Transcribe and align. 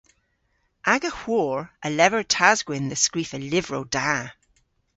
Aga 0.93 1.11
hwor 1.19 1.59
a 1.85 1.87
lever 1.97 2.23
tas-gwynn 2.33 2.89
dhe 2.91 2.97
skrifa 3.05 3.37
lyvrow 3.51 3.85
da. 3.95 4.11